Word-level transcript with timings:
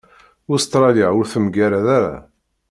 Ustṛalya 0.53 1.07
ur 1.19 1.25
temgarad 1.33 1.85
ara. 1.97 2.15